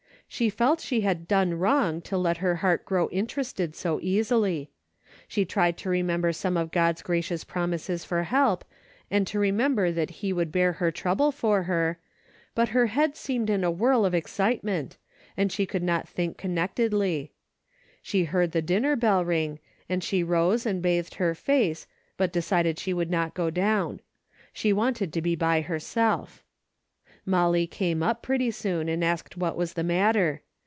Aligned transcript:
She 0.33 0.49
felt 0.49 0.79
she 0.79 1.01
had 1.01 1.27
done 1.27 1.55
wrong 1.59 1.99
to 2.03 2.17
let 2.17 2.37
her 2.37 2.55
heart 2.55 2.85
grow 2.85 3.09
in 3.09 3.27
terested 3.27 3.75
so 3.75 3.99
easily. 4.01 4.69
She 5.27 5.45
trie4 5.45 5.75
to 5.75 5.89
remember 5.89 6.29
A 6.29 6.31
DAILY 6.31 6.37
RATE 6.37 6.39
I' 6.39 6.39
323 6.39 6.39
some 6.39 6.57
of 6.57 6.71
God's 6.71 7.01
gracious 7.01 7.43
promises 7.43 8.05
for 8.05 8.23
help, 8.23 8.63
and 9.11 9.27
to 9.27 9.37
remember 9.39 9.91
that 9.91 10.21
he 10.23 10.31
would 10.31 10.53
bear 10.53 10.71
her 10.71 10.89
trouble 10.89 11.33
for 11.33 11.63
her, 11.63 11.99
but 12.55 12.69
her 12.69 12.85
head 12.87 13.17
seemed 13.17 13.49
in 13.49 13.65
a 13.65 13.69
whirl 13.69 14.05
of 14.05 14.15
ex 14.15 14.31
citement 14.31 14.95
and 15.35 15.51
she 15.51 15.65
could 15.65 15.83
not 15.83 16.07
think 16.07 16.37
connectedly. 16.37 17.33
She 18.01 18.23
heard 18.23 18.53
the 18.53 18.61
dinner 18.61 18.95
bell 18.95 19.25
ring, 19.25 19.59
and 19.89 20.01
she 20.01 20.23
rose 20.23 20.65
and 20.65 20.81
bathed 20.81 21.15
her 21.15 21.35
face, 21.35 21.87
but 22.15 22.31
decided 22.31 22.79
she 22.79 22.93
would 22.93 23.11
not 23.11 23.33
go 23.33 23.49
down. 23.49 23.99
She 24.53 24.71
wanted 24.71 25.11
to 25.11 25.21
be 25.21 25.35
by 25.35 25.59
herself. 25.59 26.45
Molly 27.23 27.67
came 27.67 28.01
up 28.01 28.23
pretty 28.23 28.49
soon 28.49 28.89
and 28.89 29.03
asked 29.03 29.37
what 29.37 29.55
was 29.55 29.73
the 29.73 29.83
matter. 29.83 30.41